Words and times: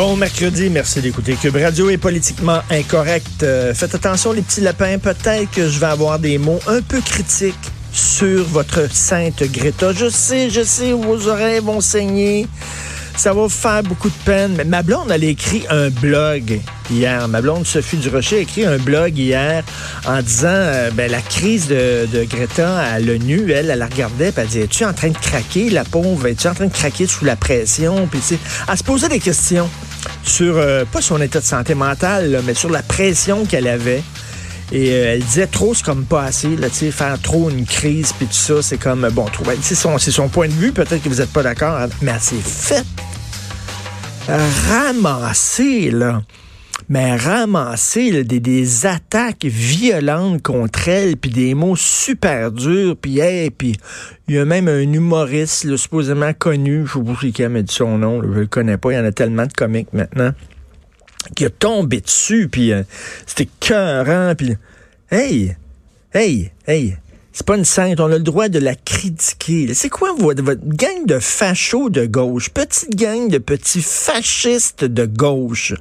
Bon 0.00 0.16
mercredi, 0.16 0.70
merci 0.70 1.02
d'écouter 1.02 1.34
Cube 1.34 1.56
Radio 1.56 1.90
est 1.90 1.98
politiquement 1.98 2.60
incorrect. 2.70 3.42
Euh, 3.42 3.74
faites 3.74 3.94
attention 3.94 4.32
les 4.32 4.40
petits 4.40 4.62
lapins, 4.62 4.96
peut-être 4.96 5.50
que 5.50 5.68
je 5.68 5.78
vais 5.78 5.88
avoir 5.88 6.18
des 6.18 6.38
mots 6.38 6.58
un 6.68 6.80
peu 6.80 7.02
critiques 7.02 7.54
sur 7.92 8.42
votre 8.48 8.90
sainte 8.90 9.42
Greta. 9.42 9.92
Je 9.92 10.08
sais, 10.08 10.48
je 10.48 10.62
sais, 10.62 10.92
vos 10.92 11.28
oreilles 11.28 11.60
vont 11.60 11.82
saigner. 11.82 12.48
Ça 13.14 13.34
va 13.34 13.42
vous 13.42 13.50
faire 13.50 13.82
beaucoup 13.82 14.08
de 14.08 14.14
peine. 14.24 14.54
Mais 14.56 14.64
ma 14.64 14.82
blonde, 14.82 15.10
elle 15.10 15.22
a 15.22 15.26
écrit 15.26 15.64
un 15.68 15.90
blog 15.90 16.58
hier. 16.90 17.28
Ma 17.28 17.42
blonde 17.42 17.66
Sophie 17.66 17.98
Durocher 17.98 18.38
a 18.38 18.40
écrit 18.40 18.64
un 18.64 18.78
blog 18.78 19.18
hier 19.18 19.62
en 20.06 20.22
disant 20.22 20.48
euh, 20.48 20.90
ben, 20.92 21.10
la 21.10 21.20
crise 21.20 21.68
de, 21.68 22.24
Greta 22.24 22.78
à 22.78 23.00
l'ONU, 23.00 23.52
elle, 23.52 23.68
elle 23.68 23.78
la 23.78 23.86
regardait 23.86 24.30
et 24.30 24.32
elle 24.34 24.46
disait 24.46 24.62
Es-tu 24.62 24.86
en 24.86 24.94
train 24.94 25.10
de 25.10 25.18
craquer, 25.18 25.68
la 25.68 25.84
pauvre? 25.84 26.26
Es-tu 26.26 26.48
en 26.48 26.54
train 26.54 26.68
de 26.68 26.72
craquer 26.72 27.06
sous 27.06 27.26
la 27.26 27.36
pression? 27.36 28.08
Puis, 28.10 28.20
tu 28.26 28.38
elle 28.66 28.78
se 28.78 28.82
posait 28.82 29.10
des 29.10 29.20
questions 29.20 29.68
sur, 30.30 30.56
euh, 30.56 30.84
pas 30.84 31.02
son 31.02 31.20
état 31.20 31.40
de 31.40 31.44
santé 31.44 31.74
mentale, 31.74 32.40
mais 32.46 32.54
sur 32.54 32.70
la 32.70 32.82
pression 32.82 33.44
qu'elle 33.44 33.66
avait. 33.66 34.02
Et 34.72 34.90
euh, 34.92 35.14
elle 35.14 35.24
disait 35.24 35.48
trop, 35.48 35.74
c'est 35.74 35.84
comme 35.84 36.04
pas 36.04 36.22
assez, 36.24 36.56
là, 36.56 36.70
tu 36.70 36.76
sais, 36.76 36.90
faire 36.92 37.20
trop 37.20 37.50
une 37.50 37.66
crise, 37.66 38.12
puis 38.16 38.26
tout 38.26 38.32
ça, 38.32 38.62
c'est 38.62 38.78
comme, 38.78 39.08
bon, 39.10 39.26
c'est 39.60 39.74
son, 39.74 39.98
son 39.98 40.28
point 40.28 40.46
de 40.46 40.52
vue, 40.52 40.72
peut-être 40.72 41.02
que 41.02 41.08
vous 41.08 41.16
n'êtes 41.16 41.32
pas 41.32 41.42
d'accord, 41.42 41.76
mais 42.02 42.12
elle 42.12 42.20
s'est 42.20 42.36
faite 42.36 42.86
ramasser, 44.68 45.90
là. 45.90 46.22
Mais 46.88 47.16
ramasser 47.16 48.24
des, 48.24 48.86
attaques 48.86 49.44
violentes 49.44 50.42
contre 50.42 50.88
elle, 50.88 51.16
puis 51.16 51.30
des 51.30 51.54
mots 51.54 51.76
super 51.76 52.50
durs, 52.50 52.96
puis 52.96 53.20
hey, 53.20 53.50
puis 53.50 53.76
il 54.28 54.36
y 54.36 54.38
a 54.38 54.44
même 54.44 54.68
un 54.68 54.80
humoriste 54.80 55.76
supposément 55.76 56.32
connu, 56.32 56.86
je 56.86 56.98
pas 56.98 57.32
qui 57.32 57.44
a 57.44 57.48
dit 57.48 57.74
son 57.74 57.98
nom, 57.98 58.20
là, 58.20 58.28
je 58.32 58.40
le 58.40 58.46
connais 58.46 58.76
pas, 58.76 58.92
il 58.92 58.96
y 58.96 58.98
en 58.98 59.04
a 59.04 59.12
tellement 59.12 59.46
de 59.46 59.52
comiques 59.52 59.92
maintenant, 59.92 60.32
qui 61.36 61.44
a 61.44 61.50
tombé 61.50 62.00
dessus, 62.00 62.48
puis 62.50 62.72
euh, 62.72 62.82
c'était 63.26 63.48
cœurant, 63.60 64.34
puis 64.36 64.56
hey, 65.10 65.56
hey, 66.14 66.50
hey, 66.66 66.96
c'est 67.32 67.46
pas 67.46 67.56
une 67.56 67.64
sainte, 67.64 68.00
on 68.00 68.06
a 68.06 68.18
le 68.18 68.20
droit 68.20 68.48
de 68.48 68.58
la 68.58 68.74
critiquer. 68.74 69.72
C'est 69.72 69.88
quoi 69.88 70.12
votre, 70.18 70.42
gang 70.42 71.06
de 71.06 71.20
fachos 71.20 71.88
de 71.88 72.04
gauche? 72.04 72.50
Petite 72.50 72.96
gang 72.96 73.28
de 73.28 73.38
petits 73.38 73.82
fascistes 73.82 74.84
de 74.84 75.06
gauche. 75.06 75.74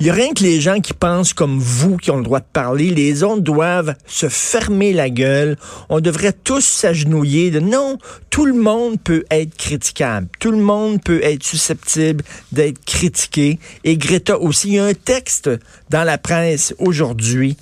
Il 0.00 0.06
y 0.06 0.10
a 0.10 0.14
rien 0.14 0.32
que 0.32 0.42
les 0.42 0.60
gens 0.60 0.80
qui 0.80 0.94
pensent 0.94 1.34
comme 1.34 1.58
vous 1.58 1.98
qui 1.98 2.10
ont 2.10 2.16
le 2.16 2.22
droit 2.24 2.40
de 2.40 2.46
parler. 2.50 2.90
Les 2.90 3.22
autres 3.22 3.42
doivent 3.42 3.94
se 4.06 4.28
fermer 4.30 4.94
la 4.94 5.10
gueule. 5.10 5.58
On 5.90 6.00
devrait 6.00 6.32
tous 6.32 6.64
s'agenouiller. 6.64 7.50
De... 7.50 7.60
Non, 7.60 7.98
tout 8.30 8.46
le 8.46 8.54
monde 8.54 8.98
peut 8.98 9.24
être 9.30 9.54
critiquable. 9.54 10.28
Tout 10.38 10.50
le 10.50 10.58
monde 10.58 11.02
peut 11.02 11.20
être 11.22 11.44
susceptible 11.44 12.24
d'être 12.52 12.82
critiqué. 12.84 13.58
Et 13.84 13.98
Greta 13.98 14.38
aussi. 14.38 14.68
Il 14.68 14.74
y 14.74 14.78
a 14.78 14.84
un 14.86 14.94
texte 14.94 15.50
dans 15.90 16.04
la 16.04 16.16
presse 16.16 16.74
aujourd'hui 16.78 17.56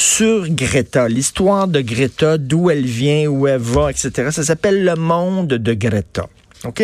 sur 0.00 0.48
Greta, 0.48 1.08
l'histoire 1.08 1.68
de 1.68 1.82
Greta, 1.82 2.38
d'où 2.38 2.70
elle 2.70 2.86
vient, 2.86 3.26
où 3.26 3.46
elle 3.46 3.60
va, 3.60 3.90
etc. 3.90 4.30
Ça 4.30 4.42
s'appelle 4.42 4.82
Le 4.82 4.96
Monde 4.96 5.48
de 5.48 5.74
Greta. 5.74 6.26
OK? 6.64 6.82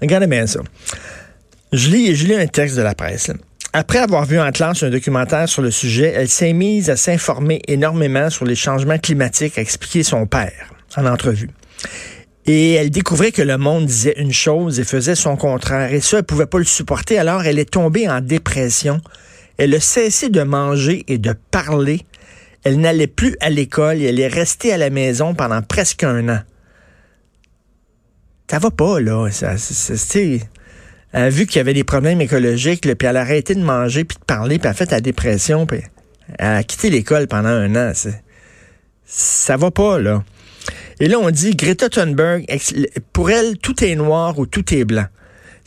Regardez 0.00 0.28
bien 0.28 0.46
ça. 0.46 0.60
Je 1.72 1.88
lis, 1.90 2.34
un 2.34 2.46
texte 2.46 2.76
de 2.76 2.82
la 2.82 2.94
presse. 2.94 3.32
Après 3.72 3.98
avoir 3.98 4.24
vu 4.24 4.38
en 4.38 4.52
classe 4.52 4.84
un 4.84 4.90
documentaire 4.90 5.48
sur 5.48 5.62
le 5.62 5.72
sujet, 5.72 6.12
elle 6.14 6.28
s'est 6.28 6.52
mise 6.52 6.90
à 6.90 6.96
s'informer 6.96 7.60
énormément 7.66 8.30
sur 8.30 8.44
les 8.44 8.54
changements 8.54 8.98
climatiques, 8.98 9.58
a 9.58 9.60
expliqué 9.60 10.04
son 10.04 10.26
père 10.26 10.72
en 10.96 11.06
entrevue. 11.06 11.50
Et 12.46 12.74
elle 12.74 12.90
découvrait 12.90 13.32
que 13.32 13.42
le 13.42 13.58
monde 13.58 13.84
disait 13.84 14.14
une 14.16 14.32
chose 14.32 14.78
et 14.78 14.84
faisait 14.84 15.16
son 15.16 15.36
contraire. 15.36 15.92
Et 15.92 16.00
ça, 16.00 16.18
elle 16.18 16.24
pouvait 16.24 16.46
pas 16.46 16.58
le 16.58 16.64
supporter. 16.64 17.18
Alors, 17.18 17.42
elle 17.42 17.58
est 17.58 17.70
tombée 17.70 18.08
en 18.08 18.20
dépression. 18.20 19.00
Elle 19.58 19.74
a 19.74 19.80
cessé 19.80 20.28
de 20.30 20.42
manger 20.42 21.04
et 21.08 21.18
de 21.18 21.34
parler. 21.50 22.02
Elle 22.64 22.80
n'allait 22.80 23.06
plus 23.06 23.36
à 23.40 23.50
l'école 23.50 23.98
et 24.00 24.04
elle 24.04 24.20
est 24.20 24.28
restée 24.28 24.72
à 24.72 24.78
la 24.78 24.90
maison 24.90 25.34
pendant 25.34 25.62
presque 25.62 26.04
un 26.04 26.28
an. 26.28 26.40
Ça 28.50 28.58
va 28.58 28.70
pas, 28.70 29.00
là. 29.00 29.28
C'est- 29.30 30.40
elle 31.12 31.22
a 31.22 31.30
vu 31.30 31.46
qu'il 31.46 31.56
y 31.56 31.60
avait 31.60 31.74
des 31.74 31.84
problèmes 31.84 32.20
écologiques, 32.20 32.82
puis 32.82 33.08
elle 33.08 33.16
a 33.16 33.20
arrêté 33.20 33.54
de 33.54 33.62
manger, 33.62 34.04
puis 34.04 34.16
de 34.18 34.24
parler, 34.24 34.58
puis 34.58 34.66
elle 34.66 34.70
a 34.70 34.74
fait 34.74 34.90
la 34.90 35.00
dépression, 35.00 35.66
puis 35.66 35.82
elle 36.38 36.46
a 36.46 36.62
quitté 36.62 36.90
l'école 36.90 37.26
pendant 37.26 37.48
un 37.48 37.74
an. 37.76 37.92
Ça 39.04 39.56
va 39.56 39.70
pas, 39.70 39.98
là. 39.98 40.22
Et 41.00 41.08
là, 41.08 41.18
on 41.18 41.30
dit, 41.30 41.54
Greta 41.56 41.88
Thunberg, 41.88 42.44
pour 43.12 43.30
elle, 43.30 43.56
tout 43.58 43.84
est 43.84 43.94
noir 43.94 44.38
ou 44.38 44.46
tout 44.46 44.74
est 44.74 44.84
blanc. 44.84 45.06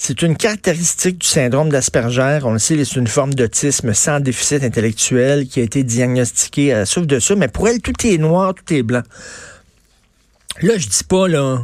C'est 0.03 0.23
une 0.23 0.35
caractéristique 0.35 1.19
du 1.19 1.27
syndrome 1.27 1.69
d'Asperger. 1.69 2.39
On 2.43 2.53
le 2.53 2.57
sait, 2.57 2.83
c'est 2.85 2.95
une 2.95 3.05
forme 3.05 3.35
d'autisme 3.35 3.93
sans 3.93 4.19
déficit 4.19 4.63
intellectuel 4.63 5.47
qui 5.47 5.59
a 5.59 5.63
été 5.63 5.83
diagnostiquée. 5.83 6.69
Elle 6.69 6.87
souffre 6.87 7.05
de 7.05 7.19
ça, 7.19 7.35
mais 7.35 7.47
pour 7.47 7.67
elle, 7.67 7.81
tout 7.81 7.93
est 8.07 8.17
noir, 8.17 8.55
tout 8.55 8.73
est 8.73 8.81
blanc. 8.81 9.03
Là, 10.63 10.73
je 10.75 10.87
dis 10.87 11.03
pas, 11.03 11.27
là, 11.27 11.59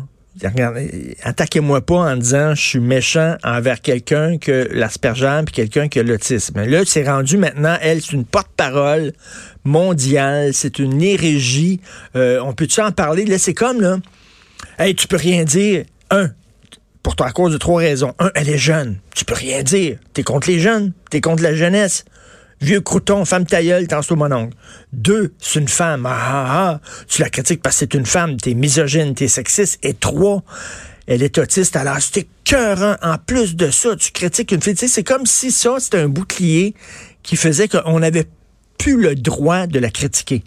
attaquez-moi 1.23 1.81
pas 1.81 1.95
en 1.95 2.15
disant 2.15 2.53
je 2.53 2.61
suis 2.61 2.79
méchant 2.79 3.37
envers 3.43 3.81
quelqu'un 3.81 4.37
que 4.37 4.69
l'Asperger 4.71 5.41
puis 5.43 5.55
quelqu'un 5.55 5.87
qui 5.87 5.99
a 5.99 6.03
l'autisme. 6.03 6.63
Là, 6.63 6.83
c'est 6.85 7.09
rendu 7.09 7.37
maintenant, 7.37 7.75
elle, 7.81 8.03
c'est 8.03 8.13
une 8.13 8.25
porte-parole 8.25 9.13
mondiale, 9.63 10.53
c'est 10.53 10.77
une 10.77 11.01
hérégie. 11.01 11.81
Euh, 12.15 12.39
on 12.43 12.53
peut-tu 12.53 12.81
en 12.81 12.91
parler? 12.91 13.25
Là, 13.25 13.39
c'est 13.39 13.55
comme, 13.55 13.81
là, 13.81 13.97
hey, 14.77 14.93
tu 14.93 15.07
peux 15.07 15.17
rien 15.17 15.43
dire. 15.43 15.85
Un, 16.11 16.29
pour 17.07 17.15
toi, 17.15 17.27
à 17.27 17.31
cause 17.31 17.53
de 17.53 17.57
trois 17.57 17.79
raisons. 17.79 18.13
Un, 18.19 18.31
elle 18.35 18.49
est 18.49 18.57
jeune. 18.57 18.97
Tu 19.15 19.23
peux 19.23 19.33
rien 19.33 19.63
dire. 19.63 19.97
T'es 20.11 20.23
contre 20.23 20.49
les 20.49 20.59
jeunes. 20.59 20.91
T'es 21.09 21.21
contre 21.21 21.41
la 21.41 21.55
jeunesse. 21.55 22.03
Vieux 22.59 22.81
crouton, 22.81 23.23
femme 23.23 23.45
ta 23.45 23.63
gueule, 23.63 23.87
t'en 23.87 24.01
mon 24.17 24.29
oncle. 24.29 24.57
Deux, 24.91 25.33
c'est 25.39 25.61
une 25.61 25.69
femme. 25.69 26.05
Ah, 26.05 26.19
ah, 26.19 26.45
ah. 26.49 26.81
Tu 27.07 27.21
la 27.21 27.29
critiques 27.29 27.61
parce 27.61 27.75
que 27.75 27.79
c'est 27.79 27.93
une 27.93 28.05
femme. 28.05 28.35
T'es 28.35 28.55
misogyne, 28.55 29.15
t'es 29.15 29.29
sexiste. 29.29 29.79
Et 29.83 29.93
trois, 29.93 30.43
elle 31.07 31.23
est 31.23 31.37
autiste. 31.37 31.77
Alors, 31.77 31.95
c'est 32.01 32.27
écœurant. 32.27 32.97
En 33.01 33.17
plus 33.17 33.55
de 33.55 33.71
ça, 33.71 33.95
tu 33.95 34.11
critiques 34.11 34.51
une 34.51 34.61
fille. 34.61 34.75
C'est 34.75 35.05
comme 35.05 35.25
si 35.25 35.49
ça, 35.51 35.77
c'était 35.79 35.99
un 35.99 36.09
bouclier 36.09 36.75
qui 37.23 37.37
faisait 37.37 37.69
qu'on 37.69 37.99
n'avait 38.01 38.27
plus 38.77 39.01
le 39.01 39.15
droit 39.15 39.65
de 39.65 39.79
la 39.79 39.91
critiquer 39.91 40.43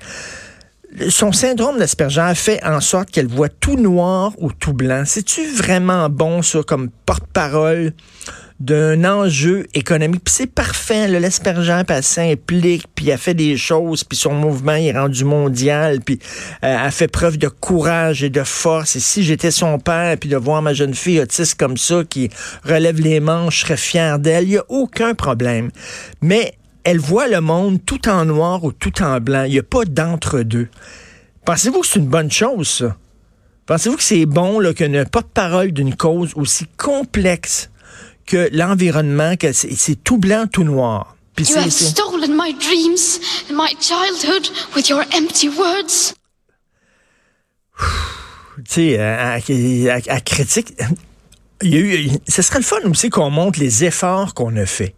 son 1.08 1.32
syndrome 1.32 1.78
d'Asperger 1.78 2.32
fait 2.34 2.64
en 2.64 2.80
sorte 2.80 3.10
qu'elle 3.10 3.28
voit 3.28 3.48
tout 3.48 3.76
noir 3.76 4.32
ou 4.38 4.52
tout 4.52 4.72
blanc. 4.72 5.04
C'est-tu 5.06 5.46
vraiment 5.46 6.08
bon, 6.08 6.42
ça, 6.42 6.62
comme 6.62 6.90
porte-parole 7.06 7.92
d'un 8.58 9.04
enjeu 9.04 9.66
économique? 9.72 10.22
C'est 10.26 10.52
parfait, 10.52 11.06
l'Asperger, 11.08 11.82
elle 11.88 12.02
s'implique, 12.02 12.84
puis 12.94 13.08
elle 13.08 13.18
fait 13.18 13.34
des 13.34 13.56
choses, 13.56 14.04
puis 14.04 14.18
son 14.18 14.34
mouvement 14.34 14.74
est 14.74 14.92
rendu 14.92 15.24
mondial, 15.24 16.00
puis 16.00 16.18
euh, 16.64 16.76
elle 16.84 16.90
fait 16.90 17.08
preuve 17.08 17.38
de 17.38 17.48
courage 17.48 18.24
et 18.24 18.30
de 18.30 18.42
force. 18.42 18.96
Et 18.96 19.00
si 19.00 19.22
j'étais 19.22 19.52
son 19.52 19.78
père, 19.78 20.16
puis 20.18 20.28
de 20.28 20.36
voir 20.36 20.60
ma 20.60 20.74
jeune 20.74 20.94
fille 20.94 21.20
autiste 21.20 21.54
comme 21.54 21.76
ça, 21.76 22.02
qui 22.08 22.30
relève 22.64 23.00
les 23.00 23.20
manches, 23.20 23.60
je 23.60 23.66
serais 23.66 23.76
fier 23.76 24.18
d'elle. 24.18 24.44
Il 24.44 24.50
n'y 24.50 24.58
a 24.58 24.64
aucun 24.68 25.14
problème. 25.14 25.70
Mais 26.20 26.54
elle 26.85 26.99
voit 26.99 27.29
le 27.29 27.41
monde 27.41 27.79
tout 27.85 28.09
en 28.09 28.25
noir 28.25 28.65
ou 28.65 28.73
tout 28.73 29.03
en 29.03 29.21
blanc. 29.21 29.44
Il 29.44 29.53
n'y 29.53 29.59
a 29.59 29.62
pas 29.62 29.85
d'entre-deux. 29.85 30.69
Pensez-vous 31.44 31.81
que 31.81 31.87
c'est 31.87 31.99
une 32.00 32.06
bonne 32.06 32.31
chose, 32.31 32.69
ça? 32.69 32.97
Pensez-vous 33.67 33.97
que 33.97 34.03
c'est 34.03 34.27
bon 34.27 34.59
là, 34.61 34.75
qu'il 34.75 34.91
n'y 34.91 34.97
ait 34.97 35.05
pas 35.05 35.21
de 35.23 35.27
parole 35.27 35.73
d'une 35.73 35.94
cause 35.94 36.32
aussi 36.35 36.67
complexe 36.77 37.71
que 38.27 38.49
l'environnement, 38.53 39.37
que 39.37 39.53
c'est 39.53 39.75
c'est 39.75 39.97
tout 39.97 40.19
blanc, 40.19 40.47
tout 40.50 40.65
noir? 40.65 41.17
Puis 41.37 41.44
You 41.47 41.53
c'est- 41.55 41.61
have 41.61 41.71
c'est- 41.71 41.85
stolen 41.87 42.32
my 42.37 42.53
dreams 42.55 43.21
and 43.50 43.55
my 43.55 43.71
childhood 43.81 44.49
with 44.75 44.88
your 44.88 45.03
empty 45.17 45.49
words. 45.49 46.15
tu 48.56 48.62
sais, 48.69 48.99
à, 48.99 49.32
à- 49.35 49.37
à- 49.37 50.15
à 50.17 50.21
critique. 50.21 50.75
Il 51.62 51.75
y 51.75 51.77
a 51.77 51.81
eu, 51.81 52.11
ce 52.29 52.43
serait 52.43 52.59
le 52.59 52.65
fun 52.65 52.79
aussi 52.91 53.11
qu'on 53.11 53.31
montre 53.31 53.59
les 53.61 53.85
efforts 53.85 54.35
qu'on 54.35 54.56
a 54.56 54.67
faits 54.67 54.94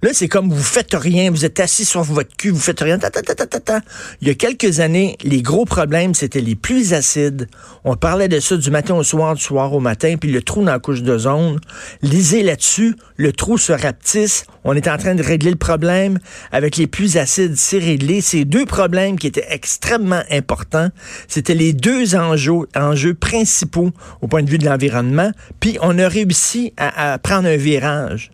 Là, 0.00 0.10
c'est 0.12 0.28
comme 0.28 0.48
vous 0.48 0.62
faites 0.62 0.94
rien, 0.94 1.28
vous 1.28 1.44
êtes 1.44 1.58
assis 1.58 1.84
sur 1.84 2.04
votre 2.04 2.36
cul, 2.36 2.50
vous 2.50 2.60
faites 2.60 2.78
rien. 2.78 3.00
Ta, 3.00 3.10
ta, 3.10 3.22
ta. 3.22 3.80
Il 4.20 4.28
y 4.28 4.30
a 4.30 4.34
quelques 4.34 4.78
années, 4.78 5.16
les 5.24 5.42
gros 5.42 5.64
problèmes, 5.64 6.14
c'était 6.14 6.40
les 6.40 6.54
pluies 6.54 6.94
acides. 6.94 7.48
On 7.82 7.96
parlait 7.96 8.28
de 8.28 8.38
ça 8.38 8.56
du 8.56 8.70
matin 8.70 8.94
au 8.94 9.02
soir, 9.02 9.34
du 9.34 9.42
soir 9.42 9.72
au 9.72 9.80
matin, 9.80 10.14
puis 10.16 10.30
le 10.30 10.40
trou 10.40 10.64
dans 10.64 10.70
la 10.70 10.78
couche 10.78 11.02
d'ozone. 11.02 11.58
Lisez 12.02 12.44
là-dessus, 12.44 12.94
le 13.16 13.32
trou 13.32 13.58
se 13.58 13.72
rapetisse. 13.72 14.44
On 14.62 14.76
est 14.76 14.86
en 14.86 14.98
train 14.98 15.16
de 15.16 15.22
régler 15.22 15.50
le 15.50 15.56
problème. 15.56 16.20
Avec 16.52 16.76
les 16.76 16.86
pluies 16.86 17.18
acides, 17.18 17.56
c'est 17.56 17.80
réglé. 17.80 18.20
Ces 18.20 18.44
deux 18.44 18.66
problèmes 18.66 19.18
qui 19.18 19.26
étaient 19.26 19.46
extrêmement 19.48 20.22
importants, 20.30 20.90
c'était 21.26 21.54
les 21.54 21.72
deux 21.72 22.14
enjeux, 22.14 23.14
principaux 23.14 23.90
au 24.20 24.28
point 24.28 24.44
de 24.44 24.48
vue 24.48 24.58
de 24.58 24.64
l'environnement. 24.64 25.32
Puis 25.58 25.76
on 25.82 25.98
a 25.98 26.06
réussi 26.06 26.72
à 26.76 27.18
prendre 27.18 27.48
un 27.48 27.56
virage. 27.56 28.30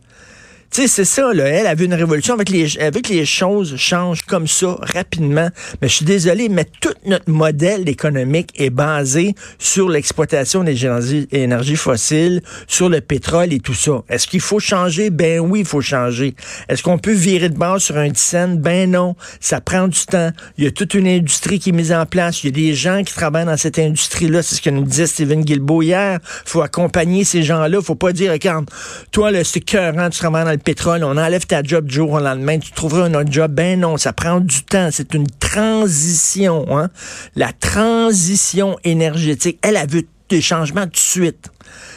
Tu 0.74 0.80
sais, 0.80 0.88
c'est 0.88 1.04
ça, 1.04 1.32
là. 1.32 1.44
Elle 1.44 1.68
avait 1.68 1.84
une 1.84 1.94
révolution 1.94 2.34
avec 2.34 2.48
les, 2.48 2.76
avec 2.80 3.08
les 3.08 3.24
choses 3.24 3.76
changent 3.76 4.22
comme 4.22 4.48
ça 4.48 4.76
rapidement. 4.80 5.48
Mais 5.80 5.86
je 5.86 5.94
suis 5.94 6.04
désolé, 6.04 6.48
mais 6.48 6.66
tout 6.80 6.94
notre 7.06 7.30
modèle 7.30 7.88
économique 7.88 8.50
est 8.56 8.70
basé 8.70 9.36
sur 9.60 9.88
l'exploitation 9.88 10.64
des 10.64 10.84
énergies, 10.84 11.28
énergies 11.30 11.76
fossiles, 11.76 12.42
sur 12.66 12.88
le 12.88 13.00
pétrole 13.00 13.52
et 13.52 13.60
tout 13.60 13.72
ça. 13.72 14.02
Est-ce 14.08 14.26
qu'il 14.26 14.40
faut 14.40 14.58
changer? 14.58 15.10
Ben 15.10 15.38
oui, 15.38 15.60
il 15.60 15.64
faut 15.64 15.80
changer. 15.80 16.34
Est-ce 16.68 16.82
qu'on 16.82 16.98
peut 16.98 17.12
virer 17.12 17.50
de 17.50 17.56
base 17.56 17.84
sur 17.84 17.96
un 17.96 18.12
scène? 18.12 18.58
Ben 18.58 18.90
non. 18.90 19.14
Ça 19.38 19.60
prend 19.60 19.86
du 19.86 20.04
temps. 20.06 20.32
Il 20.58 20.64
y 20.64 20.66
a 20.66 20.72
toute 20.72 20.94
une 20.94 21.06
industrie 21.06 21.60
qui 21.60 21.68
est 21.68 21.72
mise 21.72 21.92
en 21.92 22.04
place. 22.04 22.42
Il 22.42 22.46
y 22.46 22.48
a 22.48 22.52
des 22.52 22.74
gens 22.74 23.04
qui 23.04 23.14
travaillent 23.14 23.46
dans 23.46 23.56
cette 23.56 23.78
industrie-là. 23.78 24.42
C'est 24.42 24.56
ce 24.56 24.60
que 24.60 24.70
nous 24.70 24.82
disait 24.82 25.06
Steven 25.06 25.44
Guilbeault 25.44 25.82
hier. 25.82 26.18
faut 26.44 26.62
accompagner 26.62 27.22
ces 27.22 27.44
gens-là. 27.44 27.80
faut 27.80 27.94
pas 27.94 28.12
dire, 28.12 28.32
regarde, 28.32 28.68
toi, 29.12 29.30
là, 29.30 29.44
c'est 29.44 29.60
cœurant, 29.60 30.10
tu 30.10 30.18
travailles 30.18 30.44
dans 30.44 30.50
le 30.50 30.63
on 30.86 31.16
enlève 31.16 31.46
ta 31.46 31.62
job 31.62 31.86
du 31.86 31.96
jour 31.96 32.12
au 32.12 32.20
lendemain, 32.20 32.58
tu 32.58 32.72
trouveras 32.72 33.04
un 33.04 33.14
autre 33.14 33.30
job. 33.30 33.52
Ben 33.52 33.80
non, 33.80 33.96
ça 33.96 34.12
prend 34.12 34.40
du 34.40 34.62
temps. 34.62 34.88
C'est 34.90 35.14
une 35.14 35.26
transition. 35.26 36.66
Hein? 36.76 36.90
La 37.36 37.52
transition 37.52 38.78
énergétique. 38.84 39.58
Elle 39.62 39.76
a 39.76 39.86
vu 39.86 40.06
des 40.28 40.40
changements 40.40 40.84
tout 40.84 40.92
de 40.92 40.96
suite. 40.96 41.50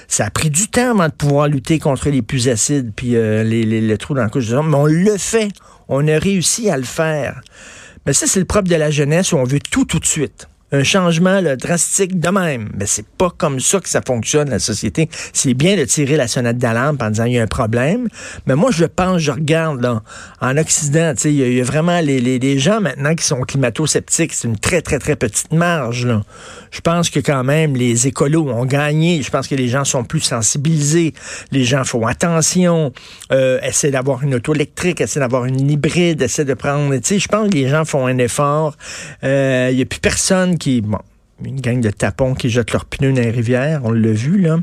Ça 0.07 0.25
a 0.25 0.29
pris 0.29 0.49
du 0.49 0.67
temps 0.67 0.91
avant 0.91 1.07
de 1.07 1.13
pouvoir 1.13 1.47
lutter 1.47 1.79
contre 1.79 2.09
les 2.09 2.21
plus 2.21 2.49
acides 2.49 2.91
puis 2.95 3.15
euh, 3.15 3.43
les, 3.43 3.97
trous 3.97 4.13
dans 4.13 4.21
la 4.21 4.29
couche 4.29 4.49
mais 4.49 4.75
on 4.75 4.85
le 4.85 5.17
fait. 5.17 5.49
On 5.87 6.07
a 6.07 6.17
réussi 6.17 6.69
à 6.69 6.77
le 6.77 6.83
faire. 6.83 7.41
Mais 8.05 8.13
ça, 8.13 8.27
c'est 8.27 8.39
le 8.39 8.45
propre 8.45 8.69
de 8.69 8.75
la 8.75 8.89
jeunesse 8.89 9.33
où 9.33 9.37
on 9.37 9.43
veut 9.43 9.59
tout 9.59 9.85
tout 9.85 9.99
de 9.99 10.05
suite 10.05 10.47
un 10.71 10.83
changement 10.83 11.39
là, 11.39 11.55
drastique 11.55 12.19
de 12.19 12.29
même. 12.29 12.69
Mais 12.77 12.85
c'est 12.85 13.07
pas 13.07 13.29
comme 13.35 13.59
ça 13.59 13.79
que 13.79 13.87
ça 13.87 14.01
fonctionne, 14.05 14.49
la 14.49 14.59
société. 14.59 15.09
C'est 15.33 15.53
bien 15.53 15.77
de 15.77 15.85
tirer 15.85 16.17
la 16.17 16.27
sonnette 16.27 16.57
d'alarme 16.57 16.97
en 17.01 17.09
disant 17.09 17.25
il 17.25 17.33
y 17.33 17.39
a 17.39 17.43
un 17.43 17.47
problème. 17.47 18.07
Mais 18.45 18.55
moi, 18.55 18.71
je 18.71 18.85
pense, 18.85 19.19
je 19.21 19.31
regarde 19.31 19.81
là, 19.81 20.01
en 20.41 20.57
Occident, 20.57 21.13
il 21.23 21.31
y, 21.31 21.61
a 21.61 21.63
vraiment 21.63 21.99
les, 22.01 22.59
gens 22.59 22.81
maintenant 22.81 23.15
qui 23.15 23.23
sont 23.23 23.41
climato-sceptiques. 23.41 24.33
C'est 24.33 24.47
une 24.47 24.57
très, 24.57 24.81
très, 24.81 24.99
très 24.99 25.15
petite 25.15 25.53
marge. 25.53 26.05
Là. 26.05 26.23
Je 26.71 26.81
pense 26.81 27.09
que 27.09 27.19
quand 27.19 27.43
même, 27.43 27.75
les 27.75 28.07
écolos 28.07 28.49
ont 28.49 28.65
gagné. 28.65 29.21
Je 29.21 29.29
pense 29.29 29.47
que 29.47 29.55
les 29.55 29.67
gens 29.67 29.85
sont 29.85 30.03
plus 30.03 30.19
sensibilisés. 30.19 31.13
Les 31.51 31.63
gens 31.63 31.83
font 31.85 32.05
attention, 32.05 32.91
euh, 33.31 33.59
essaient 33.61 33.91
d'avoir 33.91 34.23
une 34.23 34.35
auto 34.35 34.53
électrique, 34.53 34.99
essaient 34.99 35.19
d'avoir 35.19 35.45
une 35.45 35.69
hybride, 35.69 36.21
essaient 36.21 36.45
de 36.45 36.53
prendre... 36.53 36.93
Je 36.93 37.27
pense 37.27 37.49
que 37.49 37.53
les 37.53 37.69
gens 37.69 37.85
font 37.85 38.05
un 38.05 38.17
effort. 38.17 38.75
Il 39.23 39.29
euh, 39.29 39.73
n'y 39.73 39.81
a 39.81 39.85
plus 39.85 39.99
personne 39.99 40.56
qui, 40.57 40.81
bon, 40.81 40.99
une 41.43 41.61
gang 41.61 41.81
de 41.81 41.89
tapons 41.89 42.33
qui 42.33 42.49
jettent 42.49 42.71
leurs 42.71 42.85
pneus 42.85 43.13
dans 43.13 43.21
les 43.21 43.31
rivières, 43.31 43.81
on 43.83 43.91
l'a 43.91 44.11
vu, 44.11 44.41
là. 44.41 44.57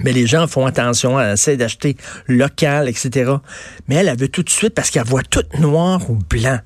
Mais 0.00 0.12
les 0.12 0.26
gens 0.26 0.46
font 0.46 0.64
attention, 0.64 1.18
elle 1.18 1.34
essaie 1.34 1.56
d'acheter 1.56 1.96
local, 2.28 2.88
etc. 2.88 3.32
Mais 3.88 3.96
elle, 3.96 4.08
elle 4.08 4.18
veut 4.18 4.28
tout 4.28 4.42
de 4.42 4.50
suite 4.50 4.74
parce 4.74 4.90
qu'elle 4.90 5.04
voit 5.04 5.22
tout 5.22 5.42
noir 5.58 6.08
ou 6.08 6.14
blanc. 6.14 6.60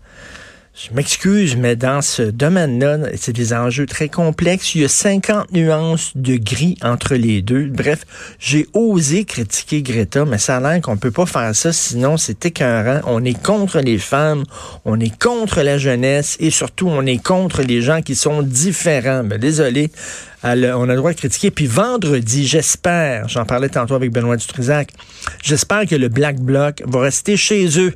Je 0.74 0.94
m'excuse, 0.94 1.54
mais 1.54 1.76
dans 1.76 2.00
ce 2.00 2.22
domaine-là, 2.22 3.10
c'est 3.16 3.34
des 3.34 3.52
enjeux 3.52 3.84
très 3.84 4.08
complexes. 4.08 4.74
Il 4.74 4.80
y 4.80 4.84
a 4.86 4.88
50 4.88 5.52
nuances 5.52 6.12
de 6.14 6.36
gris 6.36 6.78
entre 6.82 7.14
les 7.14 7.42
deux. 7.42 7.66
Bref, 7.66 8.06
j'ai 8.38 8.66
osé 8.72 9.26
critiquer 9.26 9.82
Greta, 9.82 10.24
mais 10.24 10.38
ça 10.38 10.56
a 10.56 10.60
l'air 10.60 10.80
qu'on 10.80 10.96
peut 10.96 11.10
pas 11.10 11.26
faire 11.26 11.54
ça, 11.54 11.74
sinon 11.74 12.16
c'est 12.16 12.46
écœurant. 12.46 13.02
On 13.04 13.22
est 13.22 13.40
contre 13.40 13.80
les 13.80 13.98
femmes, 13.98 14.44
on 14.86 14.98
est 14.98 15.14
contre 15.22 15.60
la 15.60 15.76
jeunesse 15.76 16.38
et 16.40 16.50
surtout 16.50 16.88
on 16.88 17.04
est 17.04 17.22
contre 17.22 17.60
les 17.60 17.82
gens 17.82 18.00
qui 18.00 18.14
sont 18.14 18.40
différents. 18.42 19.24
Mais 19.24 19.36
désolé, 19.36 19.90
on 20.42 20.48
a 20.48 20.54
le 20.56 20.96
droit 20.96 21.12
de 21.12 21.18
critiquer. 21.18 21.50
Puis 21.50 21.66
vendredi, 21.66 22.46
j'espère, 22.46 23.28
j'en 23.28 23.44
parlais 23.44 23.68
tantôt 23.68 23.94
avec 23.94 24.10
Benoît 24.10 24.38
Dutrisac, 24.38 24.88
j'espère 25.42 25.84
que 25.86 25.96
le 25.96 26.08
Black 26.08 26.40
Bloc 26.40 26.82
va 26.86 27.00
rester 27.00 27.36
chez 27.36 27.78
eux. 27.78 27.92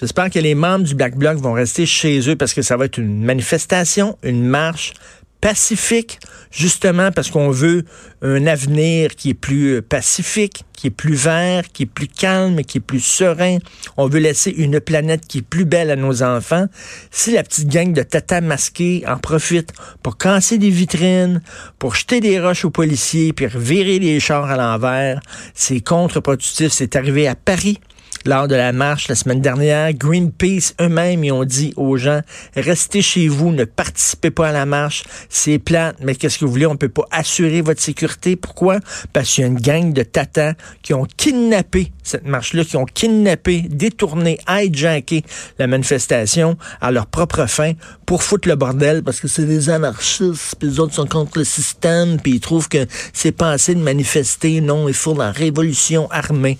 J'espère 0.00 0.30
que 0.30 0.38
les 0.38 0.54
membres 0.54 0.86
du 0.86 0.94
Black 0.94 1.14
Bloc 1.14 1.36
vont 1.36 1.52
rester 1.52 1.84
chez 1.84 2.26
eux 2.30 2.34
parce 2.34 2.54
que 2.54 2.62
ça 2.62 2.78
va 2.78 2.86
être 2.86 2.96
une 2.96 3.22
manifestation, 3.22 4.16
une 4.22 4.46
marche 4.46 4.94
pacifique, 5.42 6.18
justement 6.50 7.12
parce 7.12 7.30
qu'on 7.30 7.50
veut 7.50 7.84
un 8.22 8.46
avenir 8.46 9.14
qui 9.14 9.30
est 9.30 9.34
plus 9.34 9.76
euh, 9.76 9.82
pacifique, 9.82 10.64
qui 10.72 10.86
est 10.86 10.90
plus 10.90 11.14
vert, 11.14 11.64
qui 11.70 11.82
est 11.82 11.86
plus 11.86 12.08
calme, 12.08 12.62
qui 12.62 12.78
est 12.78 12.80
plus 12.80 13.00
serein. 13.00 13.58
On 13.98 14.06
veut 14.06 14.20
laisser 14.20 14.50
une 14.50 14.80
planète 14.80 15.26
qui 15.26 15.38
est 15.38 15.42
plus 15.42 15.66
belle 15.66 15.90
à 15.90 15.96
nos 15.96 16.22
enfants. 16.22 16.66
Si 17.10 17.32
la 17.32 17.42
petite 17.42 17.68
gang 17.68 17.92
de 17.92 18.02
tatas 18.02 18.40
masqués 18.40 19.04
en 19.06 19.18
profite 19.18 19.74
pour 20.02 20.16
casser 20.16 20.56
des 20.56 20.70
vitrines, 20.70 21.42
pour 21.78 21.94
jeter 21.94 22.20
des 22.20 22.40
roches 22.40 22.64
aux 22.64 22.70
policiers, 22.70 23.34
puis 23.34 23.46
virer 23.54 23.98
les 23.98 24.18
chars 24.18 24.50
à 24.50 24.56
l'envers, 24.56 25.20
c'est 25.52 25.80
contre-productif. 25.80 26.72
C'est 26.72 26.96
arrivé 26.96 27.28
à 27.28 27.34
Paris 27.34 27.80
lors 28.26 28.48
de 28.48 28.54
la 28.54 28.72
marche 28.72 29.08
la 29.08 29.14
semaine 29.14 29.40
dernière. 29.40 29.92
Greenpeace 29.92 30.74
eux-mêmes 30.80 31.24
ils 31.24 31.32
ont 31.32 31.44
dit 31.44 31.72
aux 31.76 31.96
gens 31.96 32.20
restez 32.56 33.02
chez 33.02 33.28
vous, 33.28 33.50
ne 33.50 33.64
participez 33.64 34.30
pas 34.30 34.48
à 34.48 34.52
la 34.52 34.66
marche, 34.66 35.04
c'est 35.28 35.58
plate, 35.58 35.96
mais 36.00 36.14
qu'est-ce 36.14 36.38
que 36.38 36.44
vous 36.44 36.50
voulez, 36.50 36.66
on 36.66 36.76
peut 36.76 36.88
pas 36.88 37.06
assurer 37.10 37.60
votre 37.62 37.80
sécurité. 37.80 38.36
Pourquoi? 38.36 38.78
Parce 39.12 39.30
qu'il 39.30 39.42
y 39.42 39.44
a 39.44 39.48
une 39.48 39.60
gang 39.60 39.92
de 39.92 40.02
tatas 40.02 40.54
qui 40.82 40.94
ont 40.94 41.06
kidnappé 41.16 41.92
cette 42.02 42.26
marche-là, 42.26 42.64
qui 42.64 42.76
ont 42.76 42.86
kidnappé, 42.86 43.62
détourné, 43.68 44.38
hijacké 44.48 45.24
la 45.58 45.66
manifestation 45.66 46.56
à 46.80 46.90
leur 46.90 47.06
propre 47.06 47.46
fin 47.46 47.72
pour 48.06 48.22
foutre 48.22 48.48
le 48.48 48.56
bordel 48.56 49.02
parce 49.02 49.20
que 49.20 49.28
c'est 49.28 49.44
des 49.44 49.70
anarchistes, 49.70 50.56
puis 50.58 50.68
les 50.68 50.80
autres 50.80 50.94
sont 50.94 51.06
contre 51.06 51.38
le 51.38 51.44
système, 51.44 52.18
puis 52.20 52.32
ils 52.32 52.40
trouvent 52.40 52.68
que 52.68 52.86
c'est 53.12 53.32
pas 53.32 53.52
assez 53.52 53.74
de 53.74 53.80
manifester, 53.80 54.60
non, 54.60 54.88
il 54.88 54.94
faut 54.94 55.14
la 55.14 55.30
révolution 55.30 56.10
armée 56.10 56.58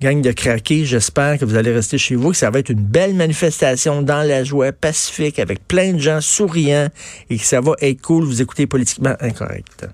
gang 0.00 0.20
de 0.20 0.32
craquer, 0.32 0.84
j'espère 0.84 1.38
que 1.38 1.44
vous 1.44 1.56
allez 1.56 1.72
rester 1.72 1.98
chez 1.98 2.16
vous, 2.16 2.30
que 2.30 2.36
ça 2.36 2.50
va 2.50 2.58
être 2.58 2.70
une 2.70 2.82
belle 2.82 3.14
manifestation 3.14 4.02
dans 4.02 4.22
la 4.22 4.44
joie 4.44 4.72
pacifique 4.72 5.38
avec 5.38 5.66
plein 5.66 5.94
de 5.94 5.98
gens 5.98 6.20
souriants 6.20 6.88
et 7.30 7.38
que 7.38 7.44
ça 7.44 7.60
va 7.60 7.72
être 7.80 8.02
cool. 8.02 8.24
Vous 8.24 8.42
écoutez 8.42 8.66
politiquement 8.66 9.14
incorrect. 9.20 9.86